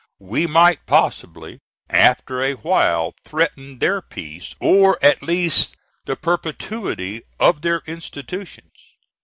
[0.19, 5.75] We might, possibly, after a while threaten their peace, or, at least,
[6.07, 8.95] the perpetuity of their institutions.